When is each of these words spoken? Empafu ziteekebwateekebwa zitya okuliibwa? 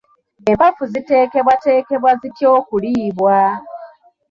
Empafu 0.51 0.83
ziteekebwateekebwa 0.91 2.11
zitya 2.21 2.47
okuliibwa? 2.59 3.37